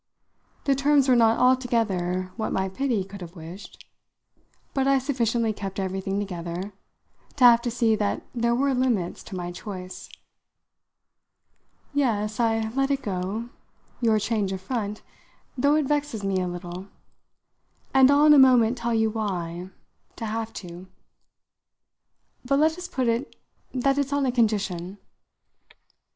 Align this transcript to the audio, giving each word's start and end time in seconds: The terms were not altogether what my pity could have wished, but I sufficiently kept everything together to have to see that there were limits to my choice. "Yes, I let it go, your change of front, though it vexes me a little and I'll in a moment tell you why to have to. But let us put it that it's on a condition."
The 0.63 0.73
terms 0.73 1.07
were 1.07 1.15
not 1.15 1.37
altogether 1.37 2.31
what 2.35 2.51
my 2.51 2.69
pity 2.69 3.03
could 3.03 3.21
have 3.21 3.35
wished, 3.35 3.85
but 4.73 4.87
I 4.87 4.97
sufficiently 4.97 5.53
kept 5.53 5.79
everything 5.79 6.19
together 6.19 6.73
to 7.35 7.43
have 7.43 7.61
to 7.61 7.69
see 7.69 7.95
that 7.95 8.25
there 8.33 8.55
were 8.55 8.73
limits 8.73 9.21
to 9.25 9.35
my 9.35 9.51
choice. 9.51 10.09
"Yes, 11.93 12.39
I 12.39 12.69
let 12.71 12.89
it 12.89 13.03
go, 13.03 13.49
your 13.99 14.17
change 14.17 14.51
of 14.51 14.59
front, 14.61 15.03
though 15.55 15.75
it 15.75 15.85
vexes 15.85 16.23
me 16.23 16.41
a 16.41 16.47
little 16.47 16.87
and 17.93 18.09
I'll 18.09 18.25
in 18.25 18.33
a 18.33 18.39
moment 18.39 18.79
tell 18.79 18.95
you 18.95 19.11
why 19.11 19.69
to 20.15 20.25
have 20.25 20.51
to. 20.65 20.87
But 22.43 22.57
let 22.57 22.75
us 22.75 22.87
put 22.87 23.07
it 23.07 23.35
that 23.71 23.99
it's 23.99 24.13
on 24.13 24.25
a 24.25 24.31
condition." 24.31 24.97